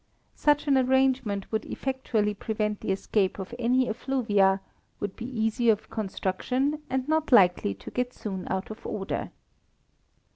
[0.33, 4.59] Such an arrangement would effectually prevent the escape of any effluvia,
[4.99, 9.29] would be easy of construction, and not likely to get soon out of order.